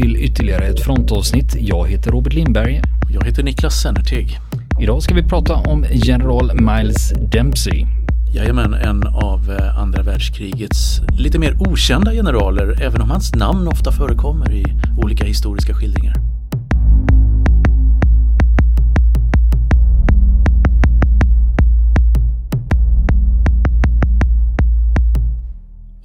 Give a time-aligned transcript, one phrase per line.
[0.00, 1.56] till ytterligare ett frontavsnitt.
[1.58, 2.82] Jag heter Robert Lindberg.
[3.14, 4.38] Jag heter Niklas Sennerteg.
[4.80, 7.86] Idag ska vi prata om general Miles Dempsey.
[8.34, 13.92] Jajamän, en av eh, andra världskrigets lite mer okända generaler, även om hans namn ofta
[13.92, 14.64] förekommer i
[14.96, 16.19] olika historiska skildringar.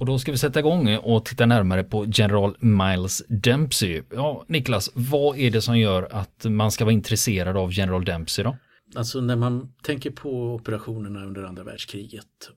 [0.06, 4.02] Och då ska vi sätta igång och titta närmare på general Miles Dempsey.
[4.10, 8.44] Ja, Niklas, vad är det som gör att man ska vara intresserad av general Dempsey
[8.44, 8.56] då?
[8.94, 12.50] Alltså när man tänker på operationerna under andra världskriget,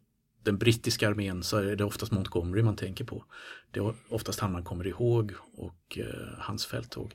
[0.44, 3.24] den brittiska armén så är det oftast Montgomery man tänker på.
[3.72, 6.06] Det är oftast han man kommer ihåg och eh,
[6.38, 7.14] hans fälttåg.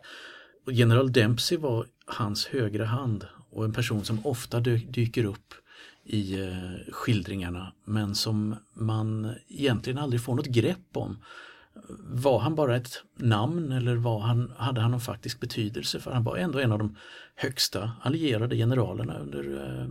[0.67, 5.55] Och general Dempsey var hans högra hand och en person som ofta dyker upp
[6.05, 11.19] i eh, skildringarna men som man egentligen aldrig får något grepp om.
[11.99, 16.01] Var han bara ett namn eller var han, hade han någon faktisk betydelse?
[16.01, 16.97] För han var ändå en av de
[17.35, 19.89] högsta allierade generalerna under eh,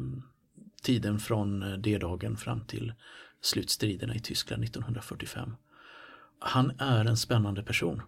[0.81, 2.93] tiden från eh, D-dagen fram till
[3.41, 5.55] slutstriderna i Tyskland 1945.
[6.39, 8.01] Han är en spännande person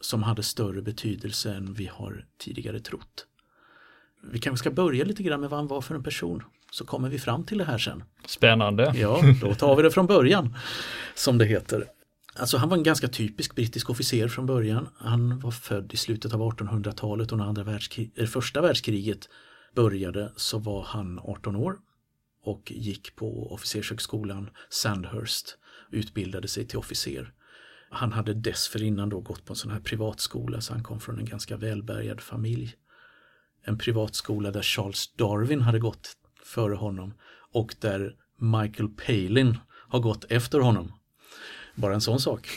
[0.00, 3.26] som hade större betydelse än vi har tidigare trott.
[4.22, 7.08] Vi kanske ska börja lite grann med vad han var för en person så kommer
[7.08, 8.04] vi fram till det här sen.
[8.26, 8.92] Spännande.
[8.96, 10.56] Ja, då tar vi det från början
[11.14, 11.86] som det heter.
[12.34, 14.88] Alltså han var en ganska typisk brittisk officer från början.
[14.96, 19.28] Han var född i slutet av 1800-talet och när andra världskrig, första världskriget
[19.74, 21.76] började så var han 18 år
[22.44, 25.58] och gick på officershögskolan Sandhurst
[25.90, 27.32] utbildade sig till officer.
[27.90, 31.24] Han hade dessförinnan då gått på en sån här privatskola så han kom från en
[31.24, 32.74] ganska välbärgad familj.
[33.62, 37.14] En privatskola där Charles Darwin hade gått före honom
[37.52, 39.58] och där Michael Palin
[39.88, 40.92] har gått efter honom.
[41.74, 42.48] Bara en sån sak.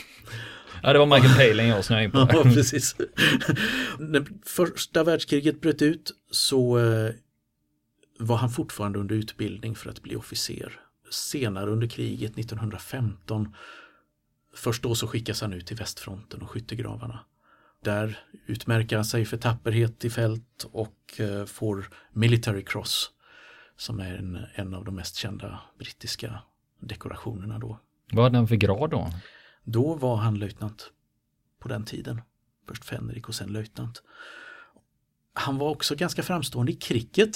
[0.82, 2.18] Ja, det var Michael Palin jag snöade in på.
[2.32, 2.96] ja, precis.
[3.98, 7.10] När första världskriget bröt ut så eh,
[8.18, 10.80] var han fortfarande under utbildning för att bli officer.
[11.10, 13.54] Senare under kriget 1915,
[14.54, 17.20] först då så skickas han ut till västfronten och skyttegravarna.
[17.84, 23.10] Där utmärker han sig för tapperhet i fält och eh, får Military Cross
[23.76, 26.42] som är en, en av de mest kända brittiska
[26.80, 27.80] dekorationerna då.
[28.12, 29.10] Vad hade han för grad då?
[29.64, 30.90] Då var han löjtnant
[31.58, 32.20] på den tiden.
[32.68, 34.02] Först fänrik och sen löjtnant.
[35.32, 37.30] Han var också ganska framstående i cricket.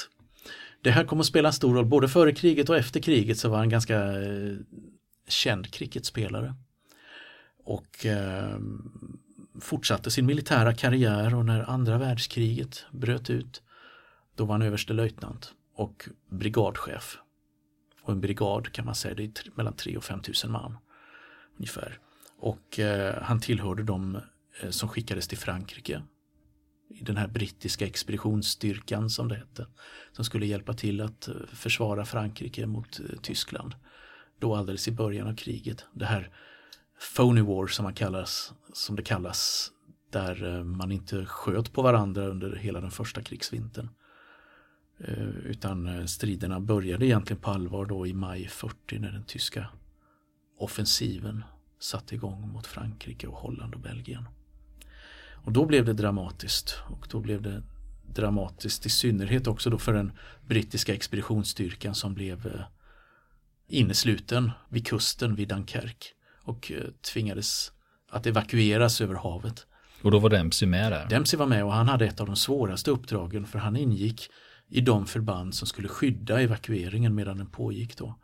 [0.83, 1.87] Det här kommer att spela en stor roll.
[1.87, 4.57] Både före kriget och efter kriget så var han ganska eh,
[5.29, 6.55] känd cricketspelare.
[7.65, 8.59] Och eh,
[9.61, 13.63] fortsatte sin militära karriär och när andra världskriget bröt ut
[14.35, 17.19] då var han överstelöjtnant och brigadchef.
[18.03, 20.79] Och en brigad kan man säga det är mellan 3 och 5 000 man
[21.57, 21.99] ungefär.
[22.39, 24.21] Och eh, han tillhörde de
[24.63, 26.03] eh, som skickades till Frankrike
[26.91, 29.67] i den här brittiska expeditionsstyrkan som det hette.
[30.13, 33.75] Som skulle hjälpa till att eh, försvara Frankrike mot eh, Tyskland.
[34.39, 35.85] Då alldeles i början av kriget.
[35.93, 36.31] Det här
[37.17, 39.71] Phony War som, man kallas, som det kallas.
[40.11, 43.89] Där eh, man inte sköt på varandra under hela den första krigsvintern.
[45.01, 49.67] Eh, utan eh, striderna började egentligen på allvar då i maj 40 när den tyska
[50.59, 51.45] offensiven
[51.81, 54.29] satte igång mot Frankrike och Holland och Belgien.
[55.33, 57.63] Och då blev det dramatiskt och då blev det
[58.15, 60.13] dramatiskt i synnerhet också då för den
[60.47, 62.61] brittiska expeditionsstyrkan som blev eh,
[63.69, 66.09] innesluten vid kusten vid Dunkerque
[66.43, 66.73] och
[67.13, 67.73] tvingades
[68.11, 69.67] att evakueras över havet.
[70.03, 71.09] Och då var Dempsey med där?
[71.09, 74.31] Dempsey var med och han hade ett av de svåraste uppdragen för han ingick
[74.69, 78.15] i de förband som skulle skydda evakueringen medan den pågick då.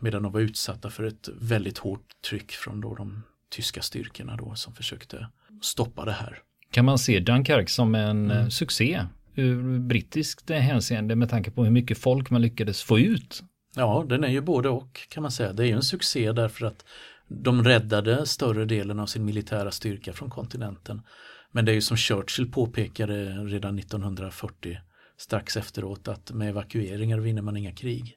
[0.00, 4.54] Medan de var utsatta för ett väldigt hårt tryck från då de tyska styrkorna då
[4.54, 5.26] som försökte
[5.62, 6.38] stoppa det här.
[6.70, 8.50] Kan man se Dunkirk som en mm.
[8.50, 13.42] succé ur brittiskt hänseende med tanke på hur mycket folk man lyckades få ut?
[13.76, 15.52] Ja, den är ju både och kan man säga.
[15.52, 16.84] Det är ju en succé därför att
[17.28, 21.02] de räddade större delen av sin militära styrka från kontinenten.
[21.50, 24.78] Men det är ju som Churchill påpekade redan 1940
[25.22, 28.16] strax efteråt att med evakueringar vinner man inga krig.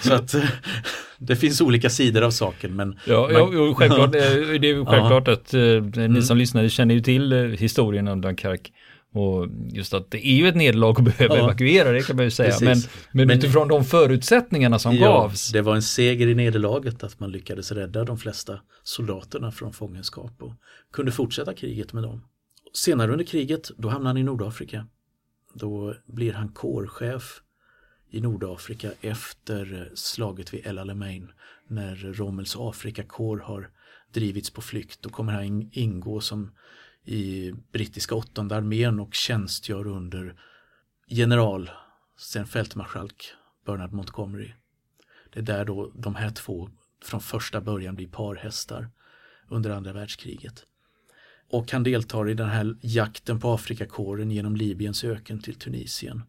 [0.00, 0.34] Så att
[1.18, 2.76] det finns olika sidor av saken.
[2.76, 5.32] Men ja, man, ja, självklart, det är självklart ja.
[5.32, 6.38] att eh, ni som mm.
[6.38, 8.72] lyssnar känner ju till eh, historien om Dunkirk.
[9.12, 11.44] Och just att det är ju ett nederlag att behöva ja.
[11.44, 12.54] evakuera, det kan man ju säga.
[12.60, 12.78] Men,
[13.12, 15.52] men, men utifrån de förutsättningarna som ja, gavs.
[15.52, 20.42] Det var en seger i nederlaget att man lyckades rädda de flesta soldaterna från fångenskap
[20.42, 20.52] och
[20.92, 22.22] kunde fortsätta kriget med dem.
[22.72, 24.86] Senare under kriget, då hamnar han i Nordafrika.
[25.54, 27.42] Då blir han kårchef
[28.10, 31.32] i Nordafrika efter slaget vid El Alamein
[31.66, 33.70] när Rommels Afrikakår har
[34.12, 36.50] drivits på flykt då kommer han ingå som
[37.04, 40.40] i brittiska åttonde armén och tjänstgör under
[41.06, 41.70] general,
[42.18, 43.32] sen fältmarskalk
[43.66, 44.52] Bernard Montgomery.
[45.32, 46.70] Det är där då de här två
[47.04, 48.90] från första början blir parhästar
[49.48, 50.66] under andra världskriget.
[51.50, 56.22] Och han deltar i den här jakten på Afrikakåren genom Libyens öken till Tunisien.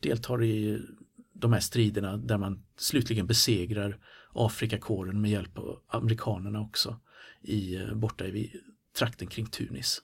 [0.00, 0.82] Deltar i
[1.32, 3.98] de här striderna där man slutligen besegrar
[4.32, 6.96] Afrikakåren med hjälp av amerikanerna också
[7.42, 8.60] i, eh, borta i
[8.98, 10.02] trakten kring Tunis.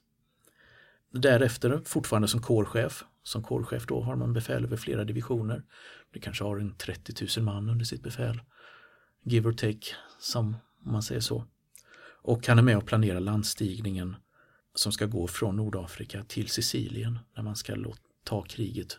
[1.13, 3.05] Därefter fortfarande som kårchef.
[3.23, 5.63] Som kårchef då har man befäl över flera divisioner.
[6.13, 8.41] Det kanske har en 30 000 man under sitt befäl.
[9.23, 9.87] Give or take,
[10.19, 11.45] som man säger så.
[12.23, 14.17] Och han är med och planerar landstigningen
[14.79, 17.77] som ska gå från Nordafrika till Sicilien när man ska
[18.25, 18.99] ta kriget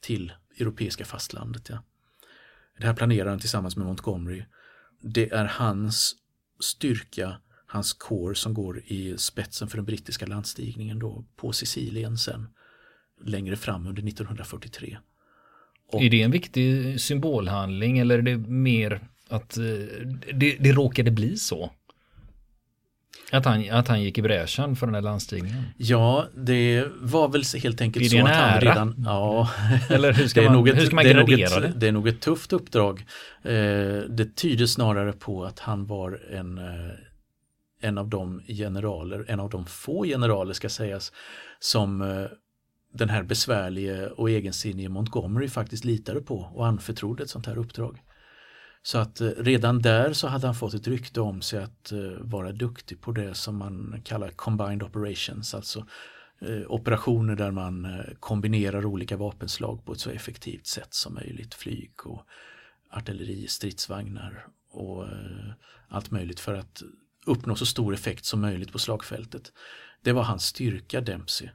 [0.00, 1.68] till europeiska fastlandet.
[1.68, 1.82] Ja.
[2.78, 4.44] Det här planerar han tillsammans med Montgomery.
[5.00, 6.16] Det är hans
[6.60, 7.36] styrka,
[7.66, 12.48] hans kår som går i spetsen för den brittiska landstigningen då på Sicilien sen
[13.24, 14.98] längre fram under 1943.
[15.86, 19.64] Och, är det en viktig symbolhandling eller är det mer att eh,
[20.34, 21.70] det, det råkade bli så?
[23.30, 25.64] Att han, att han gick i bräschen för den här landstigningen?
[25.76, 29.04] Ja, det var väl helt enkelt så att han redan...
[29.06, 29.50] Ja,
[29.88, 31.68] Eller hur ska, man, ett, hur ska man gradera det?
[31.68, 31.72] det?
[31.76, 33.06] Det är nog ett tufft uppdrag.
[33.42, 33.52] Eh,
[34.08, 36.90] det tyder snarare på att han var en, eh,
[37.80, 41.12] en av de generaler, en av de få generaler ska sägas,
[41.60, 42.26] som eh,
[42.92, 47.98] den här besvärlige och egensinnige Montgomery faktiskt litade på och anförtrodde ett sånt här uppdrag.
[48.82, 52.18] Så att eh, redan där så hade han fått ett rykte om sig att uh,
[52.20, 55.86] vara duktig på det som man kallar combined operations, alltså
[56.48, 61.54] uh, operationer där man kombinerar olika vapenslag på ett så effektivt sätt som möjligt.
[61.54, 62.26] Flyg och
[62.90, 65.06] artilleri, stridsvagnar och
[65.88, 66.82] allt möjligt för att
[67.26, 69.52] uppnå så stor effekt som möjligt på slagfältet.
[70.02, 71.48] Det var hans styrka, Dempsey.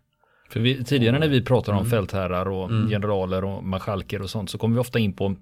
[0.50, 1.89] För vi, tidigare när vi pratar om mm.
[1.89, 2.89] fältherrar och mm.
[2.89, 5.36] generaler och marskalker och sånt så kommer vi ofta in på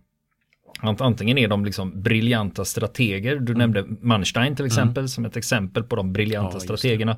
[0.82, 3.58] Antingen är de liksom briljanta strateger, du mm.
[3.58, 5.08] nämnde Manstein till exempel mm.
[5.08, 7.18] som ett exempel på de briljanta ja, strategerna.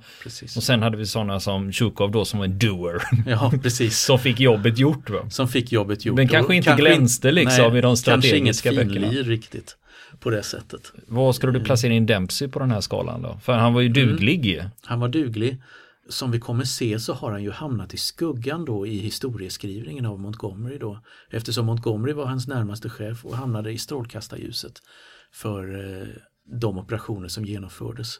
[0.55, 3.01] Och sen hade vi sådana som Tjukov då som var en doer.
[3.27, 3.99] Ja, precis.
[3.99, 5.09] som fick jobbet gjort.
[5.09, 5.29] Va?
[5.29, 6.15] Som fick jobbet gjort.
[6.15, 8.93] Men kanske inte kanske glänste liksom nej, i de strategiska böckerna.
[8.93, 9.77] Kanske inget riktigt
[10.19, 10.91] på det sättet.
[11.07, 13.39] Vad skulle du placera in Dempsey på den här skalan då?
[13.43, 14.07] För han var ju mm.
[14.07, 14.53] duglig.
[14.53, 14.69] Mm.
[14.83, 15.57] Han var duglig
[16.09, 20.19] som vi kommer se så har han ju hamnat i skuggan då i historieskrivningen av
[20.19, 21.01] Montgomery då.
[21.29, 24.73] Eftersom Montgomery var hans närmaste chef och hamnade i strålkastarljuset
[25.31, 26.07] för eh,
[26.61, 28.15] de operationer som genomfördes.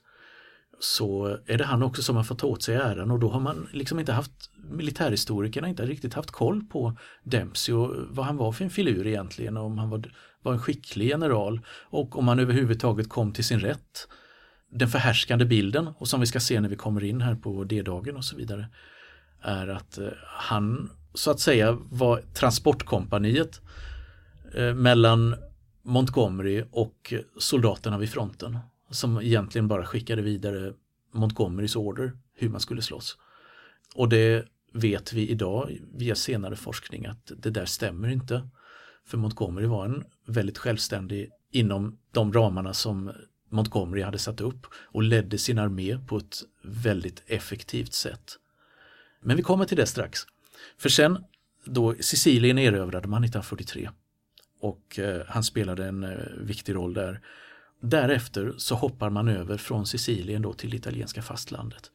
[0.80, 3.40] Så är det han också som har fått ta åt sig äran och då har
[3.40, 4.32] man liksom inte haft
[4.72, 9.58] militärhistorikerna inte riktigt haft koll på Dempsey och vad han var för en filur egentligen
[9.58, 10.12] om han var,
[10.42, 14.08] var en skicklig general och om han överhuvudtaget kom till sin rätt
[14.76, 18.16] den förhärskande bilden och som vi ska se när vi kommer in här på D-dagen
[18.16, 18.68] och så vidare
[19.42, 23.62] är att eh, han så att säga var transportkompaniet
[24.54, 25.36] eh, mellan
[25.84, 30.74] Montgomery och soldaterna vid fronten som egentligen bara skickade vidare
[31.12, 33.18] Montgomerys order hur man skulle slåss.
[33.96, 38.50] Och det vet vi idag via senare forskning att det där stämmer inte.
[39.06, 43.12] För Montgomery var en väldigt självständig inom de ramarna som
[43.56, 48.38] Montgomery hade satt upp och ledde sin armé på ett väldigt effektivt sätt.
[49.22, 50.20] Men vi kommer till det strax.
[50.78, 51.24] För sen
[51.66, 53.90] då Sicilien erövrade man 1943
[54.62, 57.22] och eh, han spelade en eh, viktig roll där.
[57.82, 61.92] Därefter så hoppar man över från Sicilien då till italienska fastlandet.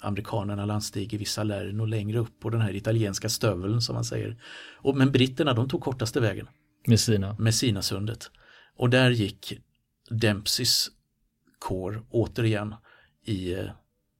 [0.00, 4.36] Amerikanerna landstiger vid Salerno längre upp på den här italienska stöveln som man säger.
[4.76, 6.48] Och, men britterna de tog kortaste vägen.
[6.86, 7.36] Messina.
[7.38, 8.30] Messina-sundet.
[8.76, 9.58] Och där gick
[10.10, 10.90] Dempseys
[11.58, 12.74] kår återigen
[13.24, 13.70] i eh,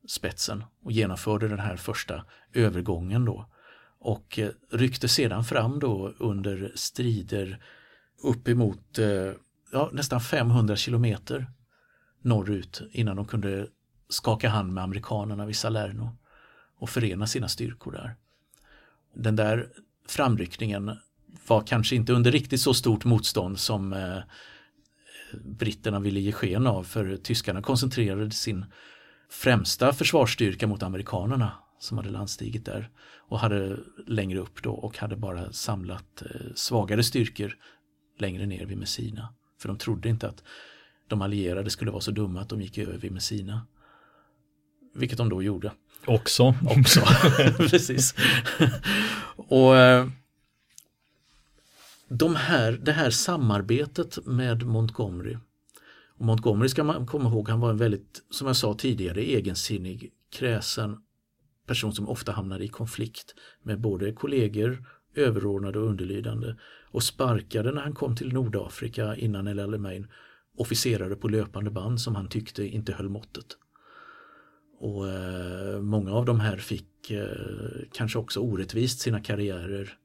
[0.09, 3.47] spetsen och genomförde den här första övergången då
[3.99, 7.65] och eh, ryckte sedan fram då under strider
[8.23, 9.33] uppemot eh,
[9.73, 11.47] ja, nästan 500 kilometer
[12.23, 13.67] norrut innan de kunde
[14.09, 16.17] skaka hand med amerikanerna vid Salerno
[16.79, 18.17] och förena sina styrkor där.
[19.15, 19.69] Den där
[20.09, 20.97] framryckningen
[21.47, 23.93] var kanske inte under riktigt så stort motstånd som
[25.45, 28.65] britterna ville ge sken av för tyskarna koncentrerade sin
[29.31, 32.91] främsta försvarsstyrka mot amerikanerna som hade landstigit där
[33.29, 37.57] och hade längre upp då och hade bara samlat eh, svagare styrkor
[38.19, 39.35] längre ner vid Messina.
[39.61, 40.43] För de trodde inte att
[41.09, 43.67] de allierade skulle vara så dumma att de gick över vid Messina.
[44.95, 45.73] Vilket de då gjorde.
[46.07, 46.55] Också.
[46.65, 47.01] Också,
[47.57, 48.15] precis.
[49.37, 50.09] och eh,
[52.19, 55.37] de här, det här samarbetet med Montgomery
[56.19, 60.13] Och Montgomery ska man komma ihåg, han var en väldigt, som jag sa tidigare, egensinnig,
[60.31, 60.99] kräsen
[61.67, 66.55] person som ofta hamnade i konflikt med både kollegor, överordnade och underlydande
[66.91, 70.09] och sparkade när han kom till Nordafrika innan El Alamein
[70.57, 73.47] officerare på löpande band som han tyckte inte höll måttet.
[74.79, 77.27] Och eh, många av de här fick eh,
[77.93, 79.99] kanske också orättvist sina karriärer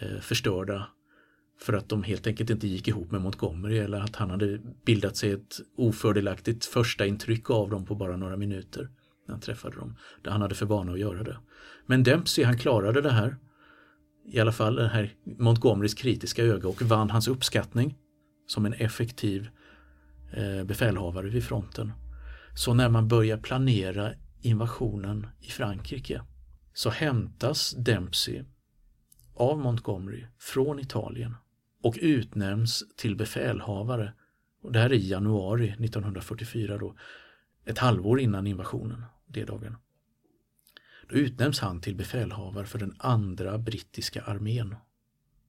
[0.00, 0.86] eh, förstörda
[1.62, 5.16] för att de helt enkelt inte gick ihop med Montgomery eller att han hade bildat
[5.16, 8.88] sig ett ofördelaktigt första intryck av dem på bara några minuter
[9.26, 9.96] när han träffade dem.
[10.22, 11.36] Där han hade för vana att göra det.
[11.86, 13.36] Men Dempsey han klarade det här.
[14.32, 17.96] I alla fall det här Montgomerys kritiska öga och vann hans uppskattning
[18.46, 19.48] som en effektiv
[20.32, 21.92] eh, befälhavare vid fronten.
[22.54, 26.22] Så när man börjar planera invasionen i Frankrike
[26.72, 28.44] så hämtas Dempsey
[29.34, 31.34] av Montgomery från Italien
[31.80, 34.12] och utnämns till befälhavare.
[34.62, 36.96] Och det här är i januari 1944 då,
[37.64, 39.76] ett halvår innan invasionen, det dagen.
[41.08, 44.76] Då utnämns han till befälhavare för den andra brittiska armén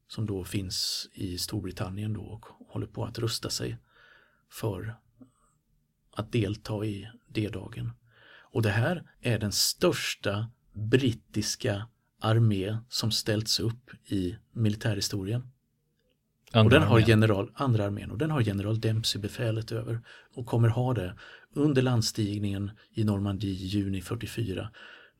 [0.08, 3.78] som då finns i Storbritannien då och håller på att rusta sig
[4.50, 4.96] för
[6.12, 7.92] att delta i D-dagen.
[8.52, 11.88] Och det här är den största brittiska
[12.20, 15.52] armé som ställts upp i militärhistorien.
[16.54, 20.00] Andra och den har general, andra armén och den har general Dempsey befälet över
[20.36, 21.16] och kommer ha det
[21.54, 24.70] under landstigningen i Normandie i juni 44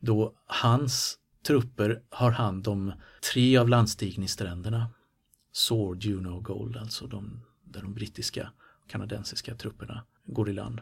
[0.00, 2.92] då hans trupper har hand om
[3.32, 4.90] tre av landstigningsstränderna
[5.52, 8.52] Sword, Juno och Gold, alltså de, där de brittiska
[8.84, 10.80] och kanadensiska trupperna går i land.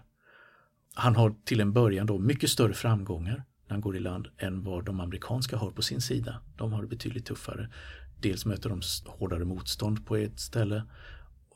[0.95, 4.65] Han har till en början då mycket större framgångar när han går i land än
[4.65, 6.41] vad de amerikanska har på sin sida.
[6.57, 7.71] De har det betydligt tuffare.
[8.21, 10.77] Dels möter de hårdare motstånd på ett ställe,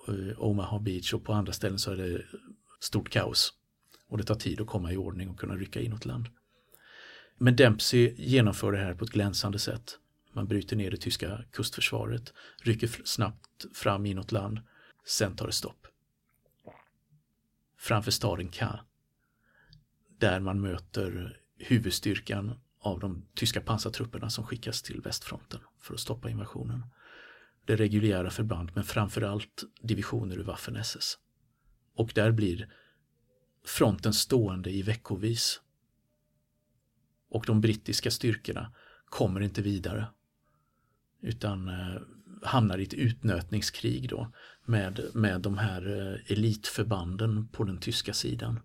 [0.08, 2.22] eh, Omaha Beach och på andra ställen så är det
[2.80, 3.52] stort kaos.
[4.08, 6.28] Och det tar tid att komma i ordning och kunna rycka inåt land.
[7.38, 9.98] Men Dempsey genomför det här på ett glänsande sätt.
[10.32, 14.60] Man bryter ner det tyska kustförsvaret, rycker snabbt fram inåt land,
[15.06, 15.86] sen tar det stopp.
[17.78, 18.80] Framför staden Ka,
[20.18, 26.30] där man möter huvudstyrkan av de tyska pansartrupperna som skickas till västfronten för att stoppa
[26.30, 26.82] invasionen.
[27.64, 31.18] Det reguljära förband men framförallt divisioner ur Waffen-SS.
[31.94, 32.68] Och där blir
[33.66, 35.60] fronten stående i veckovis.
[37.30, 38.72] Och de brittiska styrkorna
[39.04, 40.06] kommer inte vidare
[41.20, 42.00] utan eh,
[42.42, 44.32] hamnar i ett utnötningskrig då
[44.64, 48.60] med, med de här eh, elitförbanden på den tyska sidan.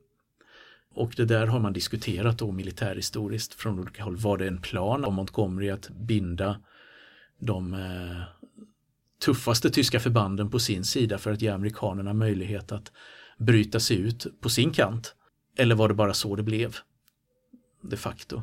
[0.95, 4.17] Och det där har man diskuterat då militärhistoriskt från olika håll.
[4.17, 6.59] Var det en plan av Montgomery att binda
[7.39, 8.21] de eh,
[9.25, 12.91] tuffaste tyska förbanden på sin sida för att ge amerikanerna möjlighet att
[13.37, 15.15] bryta sig ut på sin kant?
[15.57, 16.75] Eller var det bara så det blev?
[17.81, 18.41] De facto.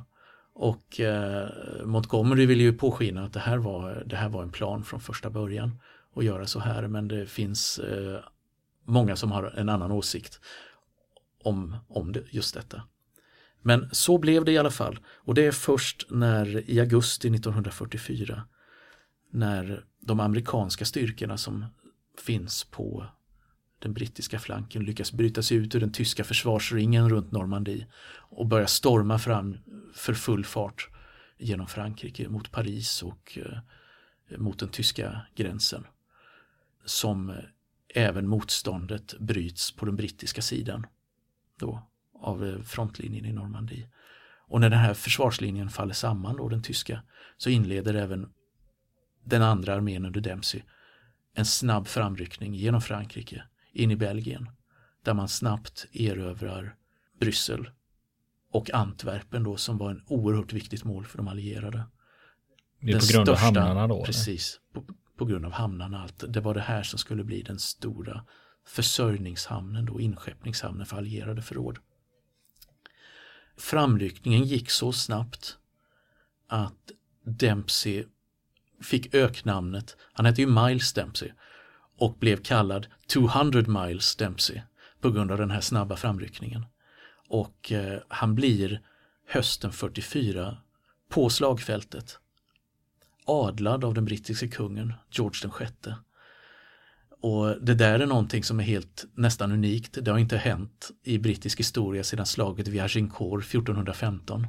[0.55, 1.49] Och eh,
[1.85, 5.31] Montgomery ville ju påskina att det här, var, det här var en plan från första
[5.31, 5.79] början
[6.17, 8.21] att göra så här men det finns eh,
[8.85, 10.41] många som har en annan åsikt
[11.47, 12.83] om, om just detta.
[13.63, 18.43] Men så blev det i alla fall och det är först när i augusti 1944
[19.31, 21.65] när de amerikanska styrkorna som
[22.19, 23.07] finns på
[23.79, 27.87] den brittiska flanken lyckas bryta sig ut ur den tyska försvarsringen runt Normandie
[28.31, 29.57] och börja storma fram
[29.95, 30.89] för full fart
[31.39, 35.87] genom Frankrike mot Paris och eh, mot den tyska gränsen.
[36.85, 37.37] Som eh,
[37.95, 40.87] även motståndet bryts på den brittiska sidan
[41.59, 41.83] då,
[42.15, 43.89] av eh, frontlinjen i Normandie.
[44.49, 47.03] Och när den här försvarslinjen faller samman, då, den tyska,
[47.37, 48.29] så inleder även
[49.25, 50.63] den andra armén under Dempsey
[51.35, 54.51] en snabb framryckning genom Frankrike in i Belgien
[55.05, 56.75] där man snabbt erövrar
[57.21, 57.71] Bryssel
[58.53, 61.85] och Antwerpen då som var en oerhört viktigt mål för de allierade.
[62.81, 64.05] Det är den på grund största, av hamnarna då?
[64.05, 64.85] Precis, på,
[65.19, 66.03] på, grund av hamnarna.
[66.03, 66.25] Allt.
[66.29, 68.25] Det var det här som skulle bli den stora
[68.67, 71.79] försörjningshamnen då, inskeppningshamnen för allierade förråd.
[73.57, 75.59] Framryckningen gick så snabbt
[76.49, 76.91] att
[77.25, 78.05] Dempsey
[78.83, 81.33] fick öknamnet, han hette ju Miles Dempsey
[81.99, 84.63] och blev kallad 200 Miles Dempsey
[85.01, 86.67] på grund av den här snabba framryckningen.
[87.29, 88.81] Och eh, han blir
[89.27, 90.59] hösten 44
[91.09, 92.19] på slagfältet
[93.27, 95.97] adlad av den brittiske kungen George den sjätte.
[97.21, 99.99] Och det där är någonting som är helt nästan unikt.
[100.03, 104.47] Det har inte hänt i brittisk historia sedan slaget vid Agincourt 1415.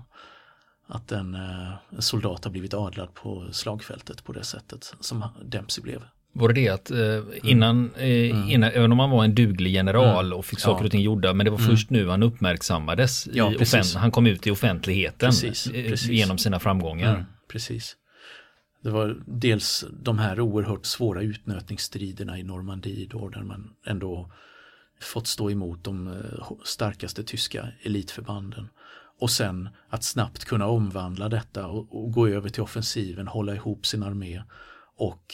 [0.88, 5.84] Att en, eh, en soldat har blivit adlad på slagfältet på det sättet som Dempsey
[5.84, 6.02] blev
[6.34, 8.50] Var det det att eh, innan, eh, mm.
[8.50, 10.38] innan, även om han var en duglig general mm.
[10.38, 11.70] och fick saker och ting gjorda, men det var mm.
[11.70, 13.28] först nu han uppmärksammades.
[13.34, 13.54] Ja,
[13.96, 16.10] han kom ut i offentligheten precis, precis.
[16.10, 17.14] genom sina framgångar.
[17.14, 17.96] Mm, precis.
[18.88, 24.32] Det var dels de här oerhört svåra utnötningsstriderna i Normandie då, där man ändå
[25.02, 28.70] fått stå emot de eh, starkaste tyska elitförbanden.
[29.20, 33.86] Och sen att snabbt kunna omvandla detta och, och gå över till offensiven, hålla ihop
[33.86, 34.44] sin armé
[34.98, 35.34] och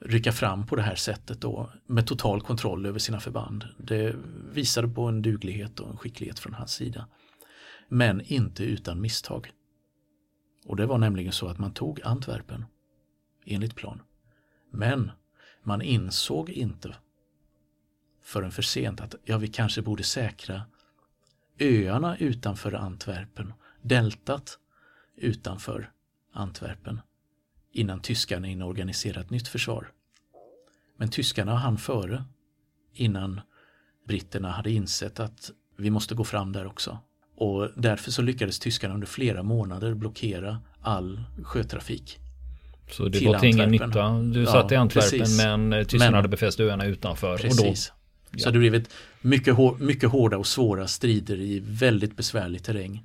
[0.00, 3.64] rycka fram på det här sättet då med total kontroll över sina förband.
[3.78, 4.16] Det
[4.52, 7.06] visade på en duglighet och en skicklighet från hans sida.
[7.88, 9.50] Men inte utan misstag.
[10.66, 12.64] Och det var nämligen så att man tog Antwerpen
[13.44, 14.02] enligt plan.
[14.70, 15.10] Men
[15.62, 16.96] man insåg inte
[18.22, 20.62] förrän för sent att ja, vi kanske borde säkra
[21.58, 24.58] öarna utanför Antwerpen, deltat
[25.16, 25.90] utanför
[26.32, 27.00] Antwerpen
[27.72, 29.92] innan tyskarna hinner organisera ett nytt försvar.
[30.96, 32.24] Men tyskarna hann före
[32.92, 33.40] innan
[34.06, 36.98] britterna hade insett att vi måste gå fram där också.
[37.36, 42.18] Och därför så lyckades tyskarna under flera månader blockera all sjötrafik.
[42.90, 44.18] Så det var till ingen nytta.
[44.18, 45.38] Du satt ja, i Antwerpen precis.
[45.38, 47.38] men tyskarna men, hade befäst öarna utanför.
[47.38, 47.60] Precis.
[47.60, 47.72] Och då,
[48.30, 48.44] ja.
[48.44, 53.04] Så det blev ett mycket, mycket hårda och svåra strider i väldigt besvärlig terräng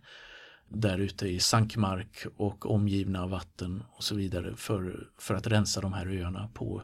[0.70, 5.82] där ute i sankmark och omgivna av vatten och så vidare för, för att rensa
[5.82, 6.84] de här öarna på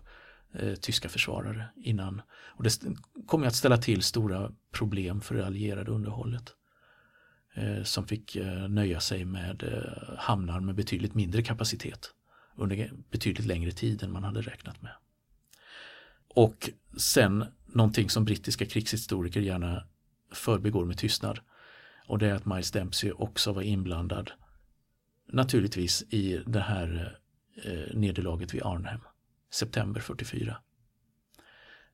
[0.60, 2.22] eh, tyska försvarare innan.
[2.48, 2.80] Och det
[3.28, 6.54] kommer att ställa till stora problem för det allierade underhållet.
[7.58, 12.12] Eh, som fick eh, nöja sig med eh, hamnar med betydligt mindre kapacitet
[12.56, 14.92] under betydligt längre tid än man hade räknat med.
[16.28, 19.84] Och sen någonting som brittiska krigshistoriker gärna
[20.32, 21.40] förbigår med tystnad
[22.08, 24.32] och det är att Miles Dempsey också var inblandad
[25.28, 27.20] naturligtvis i det här
[27.64, 29.00] eh, nederlaget vid Arnhem,
[29.51, 30.58] september 44.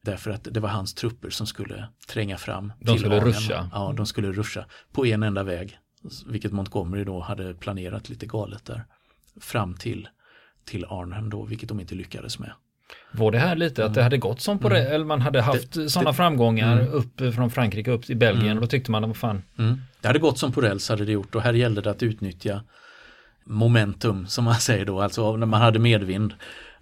[0.02, 2.74] Därför att det var hans trupper som skulle tränga fram.
[2.80, 3.28] De skulle Arnhem.
[3.28, 3.70] ruscha?
[3.74, 5.80] Ja, de skulle ruscha på en enda väg,
[6.26, 8.86] vilket Montgomery då hade planerat lite galet där,
[9.40, 10.10] fram till,
[10.72, 12.52] till Arnhem då, vilket de inte lyckades med.
[13.12, 14.80] Var det här lite att det hade gått som på mm.
[14.80, 16.94] det, eller man hade haft sådana framgångar mm.
[16.94, 18.58] upp från Frankrike upp till Belgien mm.
[18.58, 19.44] och då tyckte man, vad fan.
[19.58, 19.82] Mm.
[20.02, 22.62] Det hade gått som på räls hade det gjort och här gällde det att utnyttja
[23.44, 26.34] momentum som man säger då, alltså när man hade medvind.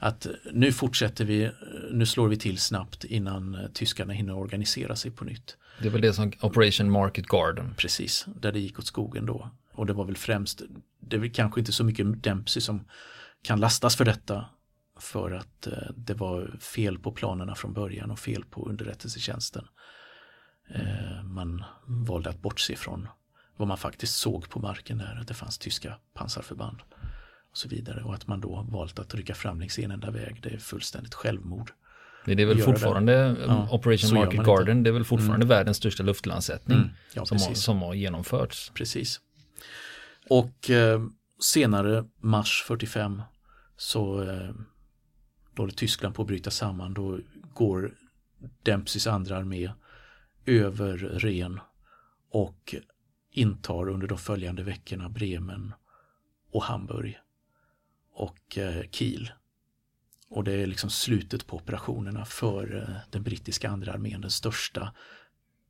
[0.01, 1.49] Att nu fortsätter vi,
[1.91, 5.57] nu slår vi till snabbt innan tyskarna hinner organisera sig på nytt.
[5.81, 7.73] Det var det som Operation Market Garden.
[7.77, 9.49] Precis, där det gick åt skogen då.
[9.73, 10.61] Och det var väl främst,
[10.99, 12.85] det är väl kanske inte så mycket Dempsey som
[13.43, 14.45] kan lastas för detta
[14.99, 19.67] för att eh, det var fel på planerna från början och fel på underrättelsetjänsten.
[20.75, 23.07] Eh, man valde att bortse från
[23.57, 26.81] vad man faktiskt såg på marken där, att det fanns tyska pansarförband
[27.51, 30.39] och så vidare och att man då valt att rycka fram längs en enda väg,
[30.43, 31.71] det är fullständigt självmord.
[32.25, 33.35] Det är väl fortfarande det.
[33.47, 35.47] Ja, Operation Market Garden, det är väl fortfarande mm.
[35.47, 36.89] världens största luftlandsättning mm.
[37.13, 38.71] ja, som, har, som har genomförts.
[38.73, 39.19] Precis.
[40.29, 41.01] Och eh,
[41.39, 43.21] senare, mars 45,
[43.77, 44.51] så eh,
[45.53, 46.93] då håller Tyskland på att bryta samman.
[46.93, 47.19] Då
[47.53, 47.97] går
[48.63, 49.71] Dempseys andra armé
[50.45, 51.59] över Ren
[52.31, 52.75] och
[53.31, 55.73] intar under de följande veckorna Bremen
[56.51, 57.19] och Hamburg
[58.13, 59.31] och eh, Kiel.
[60.29, 64.93] Och det är liksom slutet på operationerna för eh, den brittiska andra armén, den största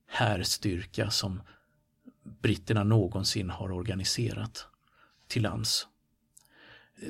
[0.08, 1.41] härstyrka som
[2.41, 4.67] britterna någonsin har organiserat
[5.29, 5.87] till lands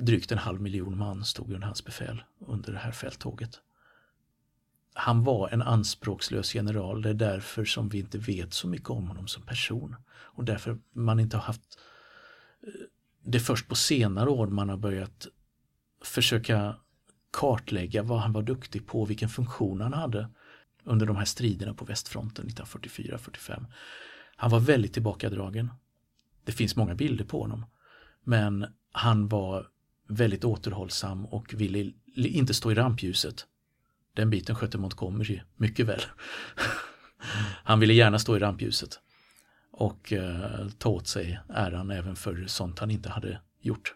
[0.02, 3.62] drygt en halv miljon man stod under hans befäl under det här fälttåget.
[4.94, 9.08] Han var en anspråkslös general, det är därför som vi inte vet så mycket om
[9.08, 9.96] honom som person.
[10.12, 11.80] Och därför man inte har haft
[12.64, 12.70] eh,
[13.24, 15.28] det är först på senare år man har börjat
[16.04, 16.76] försöka
[17.32, 20.30] kartlägga vad han var duktig på, vilken funktion han hade
[20.84, 23.66] under de här striderna på västfronten 1944-45.
[24.36, 25.72] Han var väldigt tillbakadragen.
[26.44, 27.66] Det finns många bilder på honom.
[28.24, 29.68] Men han var
[30.08, 33.46] väldigt återhållsam och ville inte stå i rampljuset.
[34.14, 36.02] Den biten skötte Montgomery mycket väl.
[37.64, 39.00] Han ville gärna stå i rampljuset
[39.72, 43.96] och eh, ta åt sig äran även för sånt han inte hade gjort.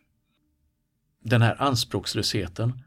[1.23, 2.79] Den här anspråkslösheten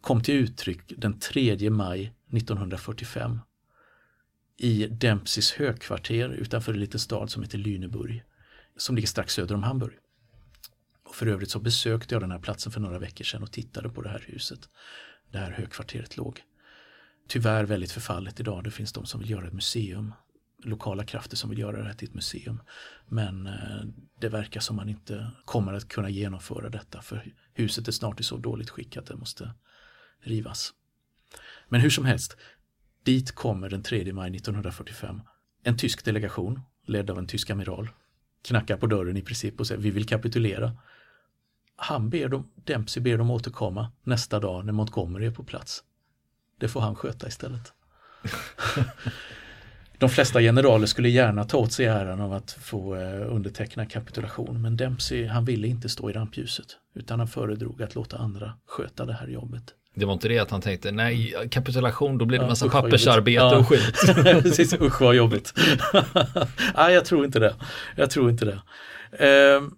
[0.00, 3.38] kom till uttryck den 3 maj 1945
[4.56, 8.22] i Dempseys högkvarter utanför en liten stad som heter Lüneburg
[8.76, 9.94] som ligger strax söder om Hamburg.
[11.12, 13.88] Och för övrigt så besökte jag den här platsen för några veckor sedan och tittade
[13.88, 14.68] på det här huset.
[15.30, 16.42] där högkvarteret låg.
[17.28, 18.64] Tyvärr väldigt förfallet idag.
[18.64, 20.14] Det finns de som vill göra ett museum.
[20.64, 22.60] Lokala krafter som vill göra det här till ett museum.
[23.06, 23.84] Men eh,
[24.20, 28.22] det verkar som man inte kommer att kunna genomföra detta för huset är snart i
[28.22, 29.54] så dåligt skick att det måste
[30.20, 30.72] rivas.
[31.68, 32.36] Men hur som helst,
[33.04, 35.20] dit kommer den 3 maj 1945
[35.62, 37.88] en tysk delegation ledd av en tysk amiral
[38.42, 40.76] knackar på dörren i princip och säger vi vill kapitulera.
[41.76, 45.82] Han ber dem, Dempsey ber dem återkomma nästa dag när Montgomery är på plats.
[46.60, 47.72] Det får han sköta istället.
[49.98, 54.62] De flesta generaler skulle gärna ta åt sig äran av att få eh, underteckna kapitulation
[54.62, 59.06] men Dempsey han ville inte stå i rampljuset utan han föredrog att låta andra sköta
[59.06, 59.62] det här jobbet.
[59.94, 63.44] Det var inte det att han tänkte, nej, kapitulation, då blir det ja, massa pappersarbete
[63.44, 63.56] ja.
[63.56, 64.14] och skit.
[64.42, 65.52] Precis, usch vad jobbigt.
[66.76, 67.54] nej, jag tror inte det.
[67.96, 68.60] Jag tror inte det.
[69.26, 69.70] Ehm,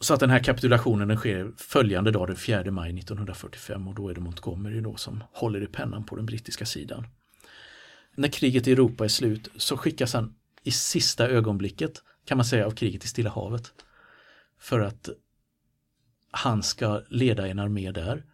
[0.00, 4.08] så att den här kapitulationen den sker följande dag, den 4 maj 1945 och då
[4.08, 7.06] är det Montgomery då som håller i pennan på den brittiska sidan.
[8.14, 12.66] När kriget i Europa är slut så skickas han i sista ögonblicket kan man säga
[12.66, 13.72] av kriget i Stilla havet.
[14.58, 15.08] För att
[16.30, 18.24] han ska leda en armé där,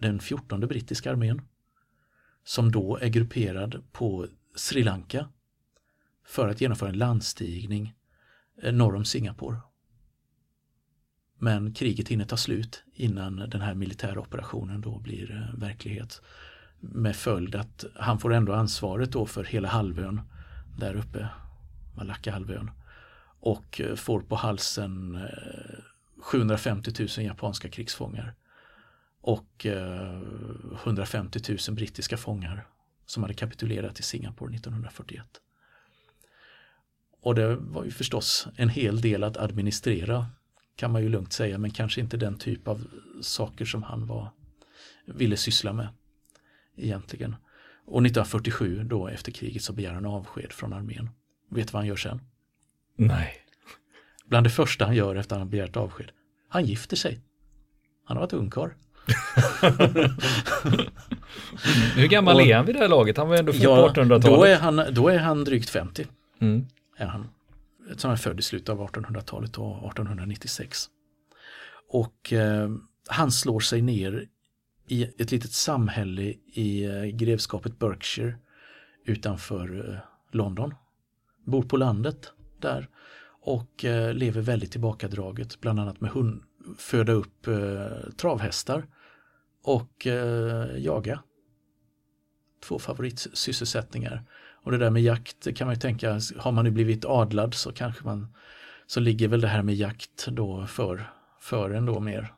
[0.00, 1.42] den 14 brittiska armén,
[2.44, 5.28] som då är grupperad på Sri Lanka
[6.26, 7.94] för att genomföra en landstigning
[8.62, 9.56] eh, norr om Singapore.
[11.42, 16.22] Men kriget hinner ta slut innan den här militära operationen då blir eh, verklighet.
[16.80, 20.20] Med följd att han får ändå ansvaret då för hela halvön
[20.78, 21.28] där uppe,
[21.96, 22.70] Malacca-halvön.
[23.40, 28.34] Och eh, får på halsen eh, 750 000 japanska krigsfångar.
[29.22, 29.66] Och
[30.84, 32.66] 150 000 brittiska fångar
[33.06, 35.26] som hade kapitulerat i Singapore 1941.
[37.20, 40.26] Och det var ju förstås en hel del att administrera
[40.80, 42.84] kan man ju lugnt säga, men kanske inte den typ av
[43.20, 44.30] saker som han var,
[45.06, 45.88] ville syssla med
[46.76, 47.36] egentligen.
[47.86, 51.10] Och 1947 då efter kriget så begär han avsked från armén.
[51.50, 52.20] Vet du vad han gör sen?
[52.96, 53.34] Nej.
[54.24, 56.10] Bland det första han gör efter att han begärt avsked,
[56.48, 57.20] han gifter sig.
[58.04, 58.70] Han har varit ungkarl.
[61.96, 63.16] Hur gammal och, är han vid det här laget?
[63.16, 64.22] Han var ändå född ja, på 1800-talet.
[64.24, 66.06] Då är, han, då är han drygt 50.
[66.40, 66.66] Mm.
[66.96, 67.28] Är han
[67.96, 70.86] som är född i slutet av 1800-talet och 1896.
[71.88, 72.70] Och eh,
[73.08, 74.28] han slår sig ner
[74.88, 78.34] i ett litet samhälle i eh, grevskapet Berkshire
[79.04, 79.98] utanför eh,
[80.30, 80.74] London.
[81.46, 82.88] Bor på landet där
[83.42, 86.42] och eh, lever väldigt tillbakadraget, bland annat med hund,
[86.78, 88.86] föda upp eh, travhästar
[89.62, 91.22] och eh, jaga.
[92.64, 94.24] Två favoritsysselsättningar.
[94.62, 97.72] Och det där med jakt kan man ju tänka, har man nu blivit adlad så
[97.72, 98.34] kanske man
[98.86, 102.32] så ligger väl det här med jakt då för, för en då mer.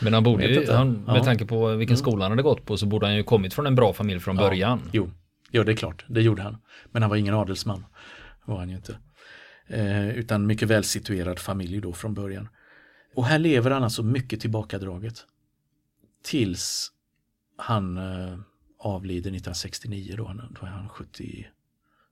[0.00, 1.24] Men han borde ju, han, med ja.
[1.24, 2.02] tanke på vilken mm.
[2.02, 4.36] skola han hade gått på så borde han ju kommit från en bra familj från
[4.36, 4.42] ja.
[4.42, 4.80] början.
[4.92, 5.10] Jo,
[5.50, 6.56] jo, det är klart, det gjorde han.
[6.90, 7.84] Men han var ingen adelsman,
[8.44, 8.98] var han ju inte.
[9.66, 12.48] Eh, utan mycket välsituerad familj då från början.
[13.14, 15.24] Och här lever han alltså mycket tillbakadraget.
[16.24, 16.92] Tills
[17.56, 18.38] han eh,
[18.78, 21.46] avlider 1969 då, då är han 70,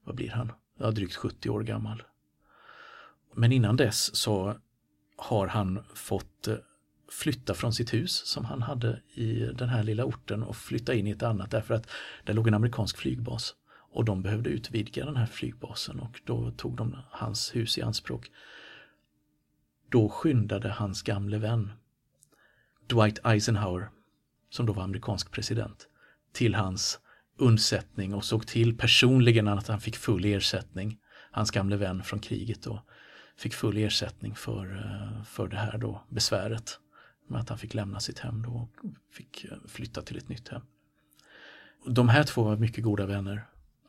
[0.09, 0.51] vad blir han?
[0.77, 2.03] Ja, drygt 70 år gammal.
[3.33, 4.55] Men innan dess så
[5.17, 6.55] har han fått eh,
[7.11, 11.07] flytta från sitt hus som han hade i den här lilla orten och flytta in
[11.07, 11.89] i ett annat därför att
[12.23, 13.55] där låg en amerikansk flygbas.
[13.91, 18.31] Och de behövde utvidga den här flygbasen och då tog de hans hus i anspråk.
[19.89, 21.71] Då skyndade hans gamle vän
[22.87, 23.89] Dwight Eisenhower,
[24.49, 25.87] som då var amerikansk president,
[26.31, 26.99] till hans
[27.39, 30.97] undsättning och såg till personligen att han fick full ersättning.
[31.31, 32.83] Hans gamle vän från kriget då
[33.37, 36.79] fick full ersättning för, eh, för det här då besväret
[37.27, 40.49] med att han fick lämna sitt hem då och fick eh, flytta till ett nytt
[40.49, 40.61] hem.
[41.85, 43.45] De här två var mycket goda vänner,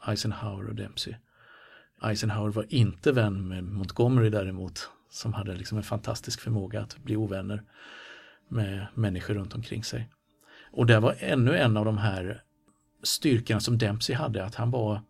[0.07, 1.15] Eisenhower och Dempsey.
[2.03, 7.17] Eisenhower var inte vän med Montgomery däremot, som hade liksom en fantastisk förmåga att bli
[7.17, 7.63] ovänner
[8.49, 10.09] med människor runt omkring sig.
[10.73, 12.43] Och det var ännu en av de här
[13.03, 15.03] styrkorna som Dempsey hade, att han var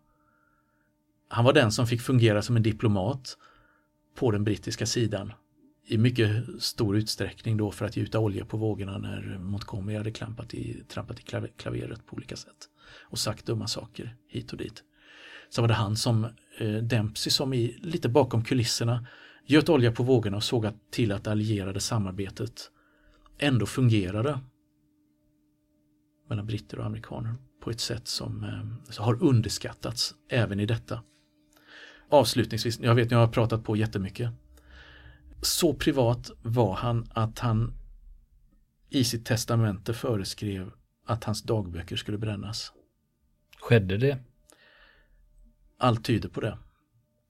[1.27, 3.37] han var den som fick fungera som en diplomat
[4.15, 5.33] på den brittiska sidan
[5.85, 10.53] i mycket stor utsträckning då för att gjuta olja på vågorna när Montgomery hade klampat
[10.53, 11.23] i, trampat i
[11.57, 14.83] klaveret på olika sätt och sagt dumma saker hit och dit.
[15.49, 16.27] Så var det han som,
[16.57, 19.07] eh, Dempsey som i, lite bakom kulisserna
[19.45, 22.71] göt olja på vågorna och såg till att det allierade samarbetet
[23.37, 24.39] ändå fungerade
[26.31, 31.03] mellan britter och amerikaner på ett sätt som eh, har underskattats även i detta.
[32.09, 34.29] Avslutningsvis, jag vet att jag har pratat på jättemycket.
[35.41, 37.73] Så privat var han att han
[38.89, 40.71] i sitt testamente föreskrev
[41.05, 42.71] att hans dagböcker skulle brännas.
[43.61, 44.17] Skedde det?
[45.77, 46.57] Allt tyder på det.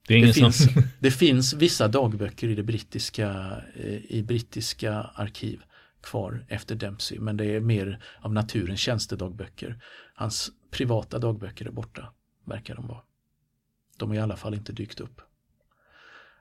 [0.07, 0.67] Det, det, finns,
[0.99, 5.61] det, finns, vissa dagböcker i det brittiska, eh, i brittiska arkiv
[6.01, 9.83] kvar efter Dempsey men det är mer av naturens tjänstedagböcker.
[10.13, 12.13] Hans privata dagböcker är borta,
[12.45, 13.01] verkar de vara.
[13.97, 15.21] De har i alla fall inte dykt upp.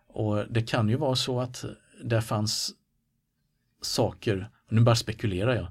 [0.07, 1.64] Och det kan ju vara så att
[2.05, 2.75] där fanns
[3.81, 5.68] saker, nu bara spekulerar jag,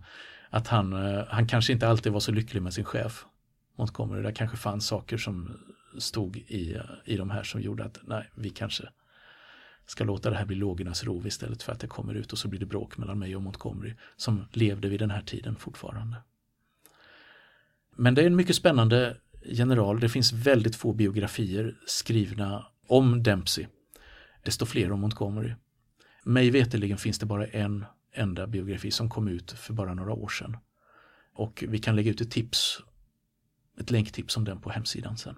[0.49, 3.25] att han, eh, han kanske inte alltid var så lycklig med sin chef
[3.75, 4.21] Montgomery.
[4.21, 5.59] Det kanske fanns saker som
[5.97, 8.89] stod i, eh, i de här som gjorde att nej, vi kanske
[9.89, 12.47] ska låta det här bli lågornas rov istället för att det kommer ut och så
[12.47, 16.17] blir det bråk mellan mig och Montgomery som levde vid den här tiden fortfarande.
[17.95, 19.99] Men det är en mycket spännande general.
[19.99, 23.67] Det finns väldigt få biografier skrivna om Dempsey.
[24.43, 25.53] Desto fler om Montgomery.
[26.23, 30.29] Mig veterligen finns det bara en enda biografi som kom ut för bara några år
[30.29, 30.57] sedan.
[31.33, 32.79] Och vi kan lägga ut ett tips,
[33.79, 35.35] ett länktips om den på hemsidan sen.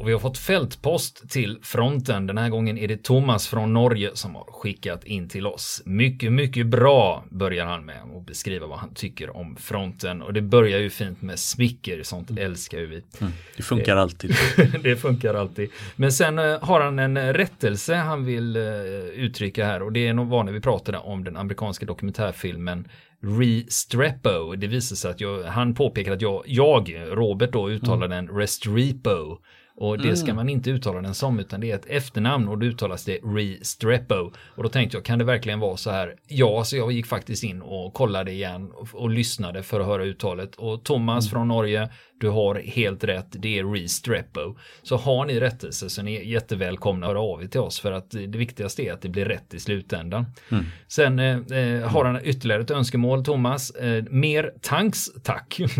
[0.00, 2.26] Och vi har fått fältpost till fronten.
[2.26, 5.82] Den här gången är det Thomas från Norge som har skickat in till oss.
[5.84, 10.22] Mycket, mycket bra börjar han med att beskriva vad han tycker om fronten.
[10.22, 13.02] Och det börjar ju fint med smicker, sånt älskar ju vi.
[13.20, 14.34] Mm, det funkar det, alltid.
[14.82, 15.70] det funkar alltid.
[15.96, 18.56] Men sen uh, har han en rättelse han vill
[19.14, 22.88] uttrycka här och det är nog var när vi pratade om den amerikanska dokumentärfilmen
[23.22, 24.54] Restrepo.
[24.56, 28.26] Det visar sig att jag, han påpekar att jag, jag Robert då uttalar mm.
[28.26, 29.38] den Restrepo.
[29.80, 30.36] Och det ska mm.
[30.36, 34.30] man inte uttala den som utan det är ett efternamn och då uttalas det Restrepo.
[34.54, 36.16] Och då tänkte jag, kan det verkligen vara så här?
[36.28, 40.04] Ja, så jag gick faktiskt in och kollade igen och, och lyssnade för att höra
[40.04, 40.54] uttalet.
[40.54, 41.30] Och Thomas mm.
[41.30, 41.88] från Norge
[42.20, 44.56] du har helt rätt, det är Restrepo.
[44.82, 47.92] Så har ni rättelse så är ni jättevälkomna att höra av er till oss för
[47.92, 50.26] att det viktigaste är att det blir rätt i slutändan.
[50.50, 50.64] Mm.
[50.88, 53.70] Sen eh, eh har han ytterligare ett önskemål, Thomas.
[53.70, 55.60] Eh, mer tanks, tack.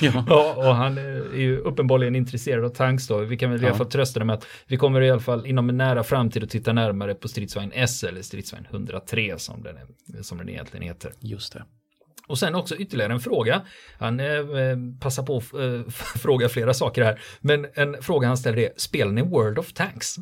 [0.00, 0.24] Ja.
[0.28, 0.54] ja.
[0.56, 3.18] och han eh, är ju uppenbarligen intresserad av tanks då.
[3.18, 5.46] Vi kan väl i alla fall trösta dig med att vi kommer i alla fall
[5.46, 9.76] inom en nära framtid att titta närmare på stridsvagn S eller stridsvagn 103 som den,
[9.76, 11.12] är, som den egentligen heter.
[11.20, 11.62] Just det.
[12.30, 13.62] Och sen också ytterligare en fråga.
[13.98, 14.26] Han eh,
[15.00, 17.20] passar på att eh, fråga flera saker här.
[17.40, 20.16] Men en fråga han ställer är, spelar ni World of Tanks?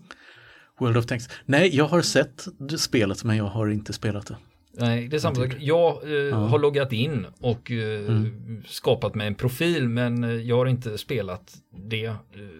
[0.81, 1.29] World of Tanks?
[1.45, 2.47] Nej, jag har sett
[2.79, 4.37] spelet men jag har inte spelat det.
[4.73, 5.57] Nej, det är samma sak.
[5.59, 6.37] Jag eh, ja.
[6.37, 8.63] har loggat in och eh, mm.
[8.67, 11.55] skapat mig en profil men eh, jag har inte spelat
[11.89, 12.15] det eh,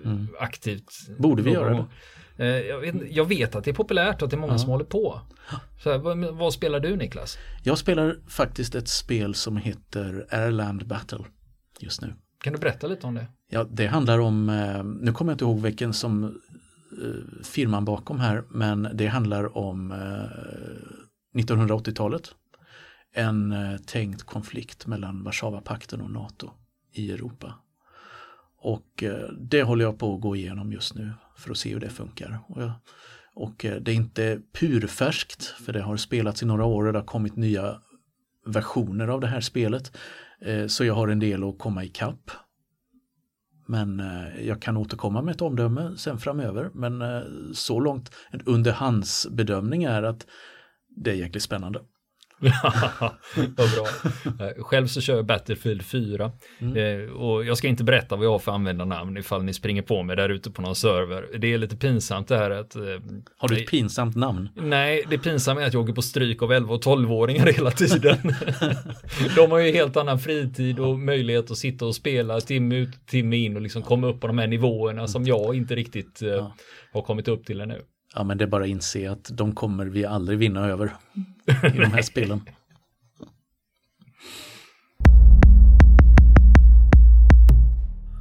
[0.05, 0.29] mm.
[0.41, 0.93] aktivt.
[1.19, 1.85] Borde vi göra det?
[2.39, 4.59] Eh, jag vet, jag vet, att det är populärt och att det är många ja.
[4.59, 5.21] som håller på.
[5.83, 7.39] Så här, vad, vad, spelar du Niklas?
[7.63, 11.25] Jag spelar faktiskt ett spel som heter Airland Battle
[11.81, 12.15] just nu.
[12.41, 13.27] Kan du berätta lite om det?
[13.51, 18.21] Ja, det handlar om, eh, nu kommer jag inte ihåg vilken som eh, firman bakom
[18.21, 19.93] här, men det handlar om
[21.35, 22.35] 1980-talet.
[23.15, 23.55] En
[23.87, 26.51] tänkt konflikt mellan Warszawapakten och NATO
[26.93, 27.55] i Europa.
[28.61, 29.05] Och
[29.39, 32.39] det håller jag på att gå igenom just nu för att se hur det funkar.
[32.49, 32.73] Och, jag,
[33.35, 36.99] och eh, det är inte purfärskt för det har spelats i några år och det
[36.99, 37.81] har kommit nya
[38.47, 39.97] versioner av det här spelet.
[40.41, 42.31] Eh, så jag har en del att komma ikapp.
[43.67, 46.71] Men eh, jag kan återkomma med ett omdöme sen framöver.
[46.75, 47.03] Men
[47.55, 50.27] så långt en underhandsbedömning är att
[50.89, 51.81] det är jäkligt spännande.
[53.57, 53.87] Vad bra.
[54.47, 56.77] Eh, själv så kör jag Battlefield 4 mm.
[56.77, 60.03] Eh, och jag ska inte berätta vad jag har för användarnamn ifall ni springer på
[60.03, 61.39] mig där ute på någon server.
[61.39, 62.77] Det är lite pinsamt det här att...
[62.77, 62.83] Eh,
[63.37, 64.49] har du ett pinsamt namn?
[64.55, 68.17] Nej, det pinsamma är att jag åker på stryk av 11 och 12-åringar hela tiden.
[69.37, 73.37] de har ju helt annan fritid och möjlighet att sitta och spela timme ut, timme
[73.37, 76.55] in och liksom komma upp på de här nivåerna som jag inte riktigt ja.
[76.93, 77.83] har kommit upp till ännu.
[78.15, 80.87] Ja, men det är bara att inse att de kommer vi aldrig vinna över
[81.75, 82.41] i de här spelen.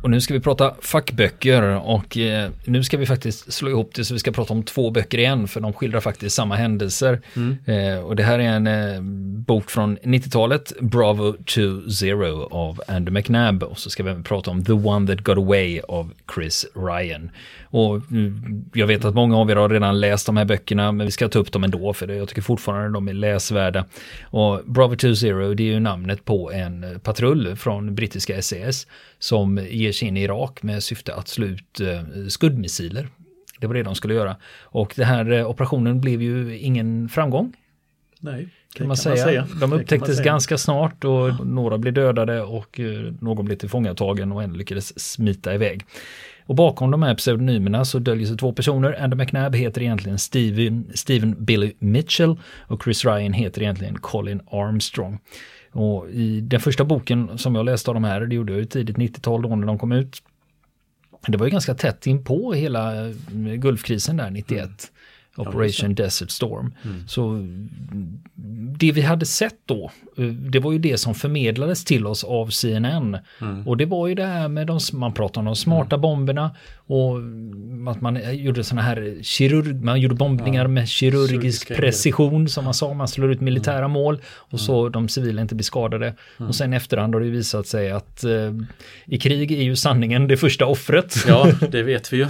[0.08, 4.06] Och nu ska vi prata fackböcker och eh, nu ska vi faktiskt slå ihop det
[4.06, 7.22] så vi ska prata om två böcker igen för de skildrar faktiskt samma händelser.
[7.36, 7.58] Mm.
[7.66, 9.02] Eh, och det här är en eh,
[9.46, 14.74] bok från 90-talet, Bravo 2-0 av Andy McNabb och så ska vi prata om The
[14.74, 17.32] One That Got Away av Chris Ryan.
[17.70, 21.06] Och mm, jag vet att många av er har redan läst de här böckerna men
[21.06, 23.86] vi ska ta upp dem ändå för jag tycker fortfarande de är läsvärda.
[24.24, 28.88] Och Bravo 2-0 det är ju namnet på en patrull från brittiska SAS
[29.20, 33.08] som ger sig in i Irak med syfte att slå ut eh, skuddmissiler.
[33.60, 34.36] Det var det de skulle göra.
[34.62, 37.54] Och den här eh, operationen blev ju ingen framgång.
[38.20, 39.16] Nej, kan, man, kan säga.
[39.16, 39.48] man, säga.
[39.62, 41.38] De upptäcktes ganska snart och ja.
[41.44, 45.86] några blev dödade och eh, någon blev tillfångatagen och en lyckades smita iväg.
[46.46, 49.04] Och bakom de här pseudonymerna så döljer sig två personer.
[49.04, 55.20] Andy McNabb heter egentligen Steven, Steven Billy Mitchell och Chris Ryan heter egentligen Colin Armstrong.
[55.78, 58.66] Och i den första boken som jag läste av de här, det gjorde jag ju
[58.66, 60.24] tidigt 90-tal då när de kom ut.
[61.28, 63.14] Det var ju ganska tätt in på hela eh,
[63.56, 64.92] Gulfkrisen där 91.
[65.38, 66.74] Operation ja, Desert Storm.
[66.84, 67.08] Mm.
[67.08, 67.48] Så
[68.78, 72.48] det vi hade sett då, eh, det var ju det som förmedlades till oss av
[72.48, 73.18] CNN.
[73.42, 73.68] Mm.
[73.68, 76.02] Och det var ju det här med de, man pratade om de smarta mm.
[76.02, 76.56] bomberna
[76.88, 77.18] och
[77.92, 80.68] att man gjorde sådana här kirurg, man gjorde bombningar ja.
[80.68, 83.92] med kirurgisk precision som man sa, man slår ut militära mm.
[83.92, 84.60] mål och mm.
[84.60, 86.14] så de civila inte blir skadade.
[86.38, 88.54] Och sen efterhand har det visat sig att eh,
[89.06, 91.16] i krig är ju sanningen det första offret.
[91.28, 92.28] Ja, det vet vi ju.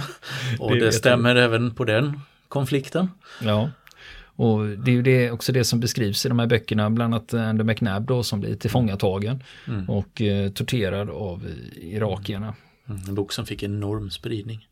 [0.58, 1.40] Och det, det stämmer vi.
[1.40, 3.10] även på den konflikten.
[3.42, 3.70] Ja.
[4.38, 7.34] Och det är ju det, också det som beskrivs i de här böckerna, bland annat
[7.34, 9.90] Andy McNabb då som blir tillfångatagen mm.
[9.90, 12.54] och eh, torterad av irakierna.
[12.88, 14.68] Mm, en bok som fick enorm spridning.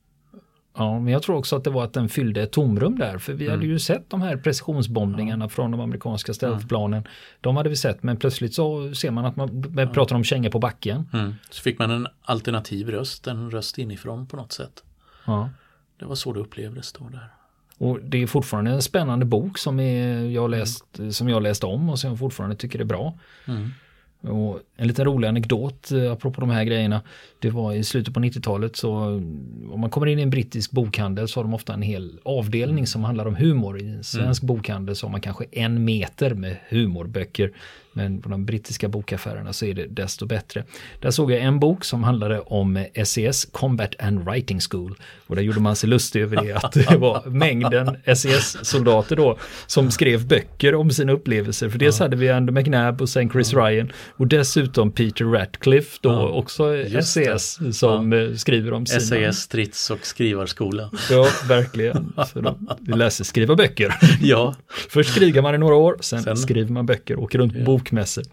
[0.79, 3.33] Ja, men jag tror också att det var att den fyllde ett tomrum där, för
[3.33, 3.57] vi mm.
[3.57, 5.49] hade ju sett de här precisionsbombningarna ja.
[5.49, 6.99] från de amerikanska stealthplanen.
[6.99, 7.11] Mm.
[7.41, 10.59] De hade vi sett, men plötsligt så ser man att man pratar om kängor på
[10.59, 11.09] backen.
[11.13, 11.35] Mm.
[11.51, 14.85] Så fick man en alternativ röst, en röst inifrån på något sätt.
[15.25, 15.51] Ja.
[15.99, 17.33] Det var så det upplevdes då där.
[17.79, 21.91] Och det är fortfarande en spännande bok som, är, jag läst, som jag läst om
[21.91, 23.15] och som jag fortfarande tycker är bra.
[23.47, 23.71] Mm.
[24.21, 27.03] Och en liten rolig anekdot eh, apropå de här grejerna.
[27.39, 28.93] Det var i slutet på 90-talet så
[29.71, 32.87] om man kommer in i en brittisk bokhandel så har de ofta en hel avdelning
[32.87, 33.83] som handlar om humor.
[33.83, 34.57] I en svensk mm.
[34.57, 37.53] bokhandel så har man kanske en meter med humorböcker.
[37.97, 40.65] Men på de brittiska bokaffärerna så är det desto bättre.
[41.01, 44.95] Där såg jag en bok som handlade om SES, Combat and Writing School.
[45.27, 49.91] Och där gjorde man sig lustig över det att det var mängden SES-soldater då som
[49.91, 51.69] skrev böcker om sina upplevelser.
[51.69, 56.09] För dels hade vi Andy McNabb och sen Chris Ryan och dessutom Peter Ratcliffe då
[56.09, 58.19] ja, också SES som ja.
[58.19, 59.01] Eh, skriver om sina...
[59.01, 60.91] SES, strids och skrivarskola.
[61.11, 62.13] Ja, verkligen.
[62.33, 63.95] Så de, vi läser skriva böcker.
[64.21, 64.55] ja.
[64.89, 66.37] Först krigar man i några år, sen, sen...
[66.37, 67.97] skriver man böcker, åker runt på ja.
[67.97, 68.25] bokmässor.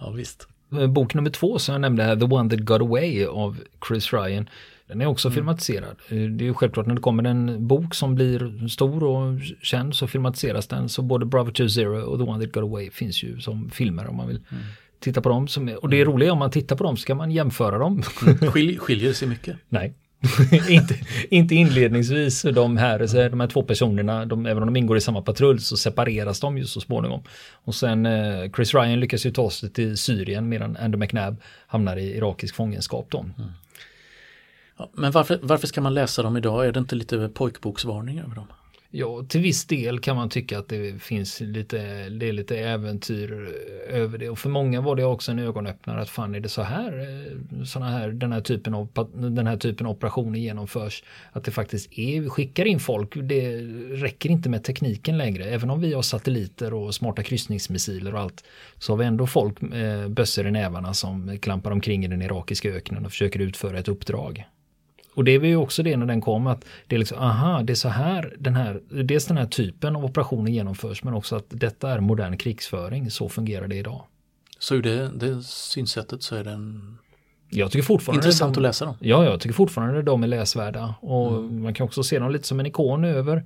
[0.00, 0.48] Ja, visst.
[0.72, 3.56] Eh, bok nummer två som jag nämnde här, The One That Got Away av
[3.88, 4.48] Chris Ryan.
[4.86, 5.34] Den är också mm.
[5.34, 5.96] filmatiserad.
[6.08, 9.94] Eh, det är ju självklart när det kommer en bok som blir stor och känd
[9.94, 10.88] så filmatiseras den.
[10.88, 14.06] Så både Bravo 2 Zero och The One That Got Away finns ju som filmer
[14.06, 14.62] om man vill mm
[15.00, 15.46] titta på dem.
[15.82, 16.12] Och det är mm.
[16.12, 18.02] roliga om man tittar på dem så kan man jämföra dem.
[18.26, 18.52] Mm.
[18.52, 19.56] Skil, skiljer sig mycket?
[19.68, 19.94] Nej.
[20.68, 20.94] inte,
[21.30, 25.00] inte inledningsvis de här, så de här två personerna, de, även om de ingår i
[25.00, 27.22] samma patrull så separeras de ju så småningom.
[27.52, 31.96] Och sen eh, Chris Ryan lyckas ju ta sig till Syrien medan Andy McNabb hamnar
[31.96, 33.06] i irakisk fångenskap.
[33.10, 33.18] Då.
[33.18, 33.50] Mm.
[34.78, 36.66] Ja, men varför, varför ska man läsa dem idag?
[36.66, 38.46] Är det inte lite pojkboksvarning över dem?
[38.92, 43.54] Ja, till viss del kan man tycka att det finns lite, det är lite äventyr
[43.88, 44.28] över det.
[44.28, 47.64] Och för många var det också en ögonöppnare att fan är det så här, eh,
[47.64, 51.04] såna här, den här typen av, den här typen av operationer genomförs.
[51.32, 53.56] Att det faktiskt är, vi skickar in folk, det
[53.90, 55.44] räcker inte med tekniken längre.
[55.44, 58.44] Även om vi har satelliter och smarta kryssningsmissiler och allt.
[58.78, 62.68] Så har vi ändå folk, eh, bössor i nävarna som klampar omkring i den irakiska
[62.68, 64.44] öknen och försöker utföra ett uppdrag.
[65.14, 67.72] Och det är ju också det när den kom att det är liksom, aha, det
[67.72, 71.46] är så här den här, dels den här typen av operationer genomförs men också att
[71.48, 74.04] detta är modern krigsföring, så fungerar det idag.
[74.58, 76.98] Så ur det, det synsättet så är den
[77.52, 78.94] jag tycker fortfarande Intressant de, att läsa dem.
[79.00, 80.94] Ja, jag tycker fortfarande de är läsvärda.
[81.00, 81.62] Och mm.
[81.62, 83.44] man kan också se dem lite som en ikon över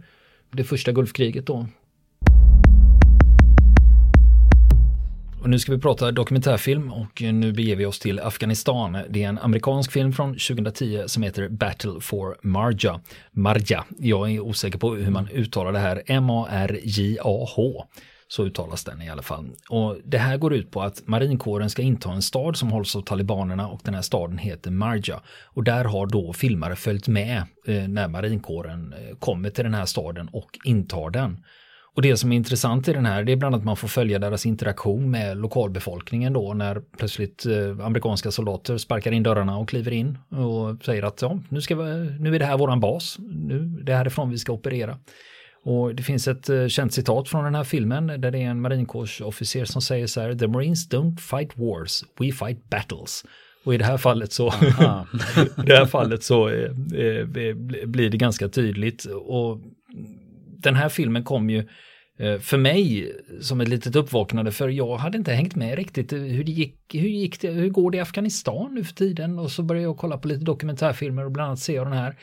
[0.51, 1.67] det första Gulfkriget då.
[5.45, 8.99] Och nu ska vi prata dokumentärfilm och nu beger vi oss till Afghanistan.
[9.11, 13.01] Det är en amerikansk film från 2010 som heter Battle for Marja.
[13.31, 13.85] Marja.
[13.99, 16.03] Jag är osäker på hur man uttalar det här.
[16.07, 17.85] M-A-R-J-A-H.
[18.29, 19.51] Så uttalas den i alla fall.
[19.69, 23.01] Och det här går ut på att marinkåren ska inta en stad som hålls av
[23.01, 25.21] talibanerna och den här staden heter Marja.
[25.45, 29.87] Och där har då filmare följt med eh, när marinkåren eh, kommer till den här
[29.87, 31.45] staden och intar den.
[31.97, 33.89] Och det som är intressant i den här det är bland annat att man får
[33.89, 39.69] följa deras interaktion med lokalbefolkningen då när plötsligt eh, amerikanska soldater sparkar in dörrarna och
[39.69, 43.17] kliver in och säger att ja, nu, ska vi, nu är det här våran bas,
[43.19, 44.99] nu, det är härifrån vi ska operera.
[45.65, 48.61] Och det finns ett uh, känt citat från den här filmen där det är en
[48.61, 53.25] marinkårsofficer som säger så här The Marines don't fight wars, we fight battles.
[53.65, 54.51] Och i det här fallet så,
[55.67, 57.27] det här fallet så eh, eh,
[57.87, 59.05] blir det ganska tydligt.
[59.05, 59.61] Och
[60.59, 61.69] den här filmen kom ju
[62.19, 66.13] eh, för mig som ett litet uppvaknande för jag hade inte hängt med riktigt.
[66.13, 69.39] Hur det gick, hur gick det, hur går det i Afghanistan nu för tiden?
[69.39, 72.17] Och så började jag kolla på lite dokumentärfilmer och bland annat ser jag den här.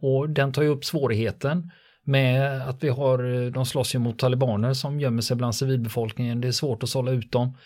[0.00, 1.70] Och den tar ju upp svårigheten
[2.04, 6.40] med att vi har, eh, de slåss ju mot talibaner som gömmer sig bland civilbefolkningen,
[6.40, 7.56] det är svårt att sålla ut dem.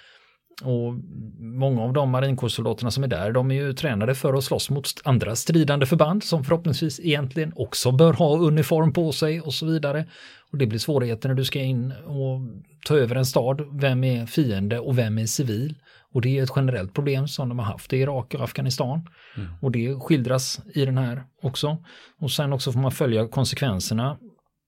[0.63, 0.95] Och
[1.39, 4.87] många av de marinkårssoldaterna som är där, de är ju tränade för att slåss mot
[5.05, 10.07] andra stridande förband som förhoppningsvis egentligen också bör ha uniform på sig och så vidare.
[10.53, 12.41] Och det blir svårigheter när du ska in och
[12.87, 13.81] ta över en stad.
[13.81, 15.75] Vem är fiende och vem är civil?
[16.15, 19.09] Och det är ett generellt problem som de har haft i Irak och Afghanistan.
[19.37, 19.49] Mm.
[19.61, 21.77] Och det skildras i den här också.
[22.21, 24.19] Och sen också får man följa konsekvenserna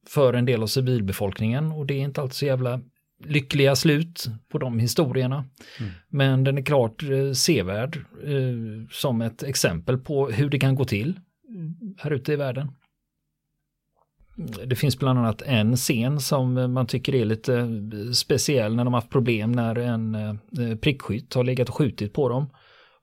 [0.08, 2.80] för en del av civilbefolkningen och det är inte alltid så jävla
[3.26, 5.44] lyckliga slut på de historierna.
[5.80, 5.92] Mm.
[6.08, 10.84] Men den är klart eh, sevärd eh, som ett exempel på hur det kan gå
[10.84, 11.20] till
[11.98, 12.70] här ute i världen.
[14.66, 17.68] Det finns bland annat en scen som man tycker är lite
[18.14, 22.28] speciell när de har haft problem när en eh, prickskytt har legat och skjutit på
[22.28, 22.46] dem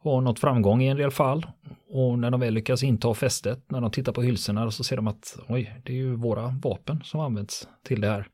[0.03, 1.45] och nått framgång i en del fall.
[1.89, 5.07] Och när de väl lyckas inta fästet, när de tittar på hylsorna så ser de
[5.07, 8.27] att oj, det är ju våra vapen som används till det här.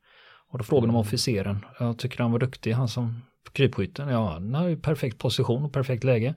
[0.49, 3.21] Och då frågar de officeren, jag tycker han var duktig, han som
[3.51, 6.35] krypskytten, ja han har ju perfekt position och perfekt läge.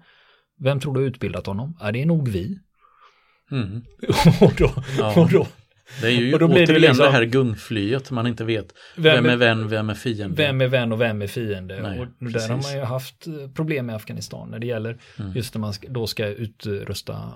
[0.58, 1.76] Vem tror du har utbildat honom?
[1.80, 2.58] Ja, det är nog vi.
[3.50, 3.84] Mm.
[4.40, 5.20] och, då, ja.
[5.20, 5.46] och då
[6.00, 8.74] det är ju och då återigen det, liksom, det här gungflyet man inte vet.
[8.96, 10.36] Vem, är vän, vem är fiende?
[10.36, 11.82] Vem är vän och vem är fiende?
[11.82, 15.32] Nej, och där har man ju haft eh, problem med Afghanistan när det gäller mm.
[15.32, 17.32] just när man då ska utrusta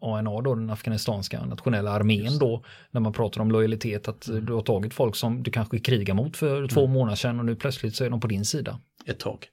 [0.00, 4.46] ANA då, den afghanistanska nationella armén då, när man pratar om lojalitet, att mm.
[4.46, 6.68] du har tagit folk som du kanske krigar mot för mm.
[6.68, 8.80] två månader sedan och nu plötsligt så är de på din sida.
[9.06, 9.46] Ett tag.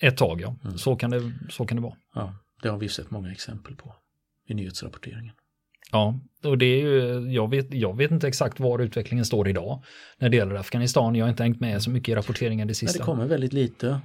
[0.00, 0.56] Ett tag, ja.
[0.64, 0.78] Mm.
[0.78, 1.96] Så, kan det, så kan det vara.
[2.14, 3.94] Ja, det har vi sett många exempel på
[4.46, 5.34] i nyhetsrapporteringen.
[5.92, 9.84] Ja, och det är ju, jag vet, jag vet inte exakt var utvecklingen står idag
[10.18, 11.14] när det gäller Afghanistan.
[11.14, 12.98] Jag har inte hängt med så mycket i rapporteringen det sista.
[12.98, 14.00] Nej, det kommer väldigt lite.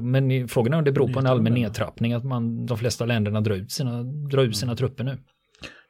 [0.00, 3.40] Men frågan är om det beror på en allmän nedtrappning, att man, de flesta länderna
[3.40, 4.76] drar ut sina, drar ut sina mm.
[4.76, 5.18] trupper nu.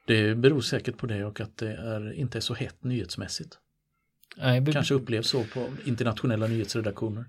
[0.07, 3.59] Det beror säkert på det och att det är, inte är så hett nyhetsmässigt.
[4.37, 4.73] Nej, be...
[4.73, 7.25] Kanske upplevs så på internationella nyhetsredaktioner.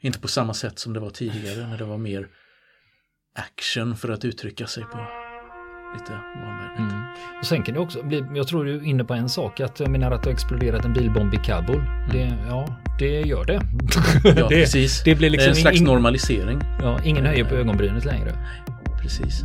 [0.00, 2.28] Inte på samma sätt som det var tidigare när det var mer
[3.34, 5.19] action för att uttrycka sig på
[5.94, 6.78] lite vanvördigt.
[6.78, 7.02] Mm.
[7.40, 9.80] Och sen kan det också bli, jag tror du är inne på en sak, att
[9.80, 11.76] jag menar att det har exploderat en bilbomb i Kabul.
[11.76, 12.10] Mm.
[12.12, 12.68] Det, ja,
[12.98, 13.60] det gör det.
[14.24, 15.02] Ja, det, precis.
[15.04, 16.60] Det blir liksom det är en slags normalisering.
[16.82, 18.32] Ja, ingen höjer på ögonbrynet längre.
[19.02, 19.44] Precis.